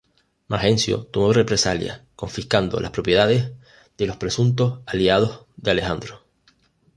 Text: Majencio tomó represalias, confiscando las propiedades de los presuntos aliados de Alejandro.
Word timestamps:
Majencio 0.47 1.03
tomó 1.05 1.31
represalias, 1.31 2.01
confiscando 2.15 2.79
las 2.79 2.89
propiedades 2.89 3.51
de 3.99 4.07
los 4.07 4.17
presuntos 4.17 4.79
aliados 4.87 5.41
de 5.57 5.69
Alejandro. 5.69 6.21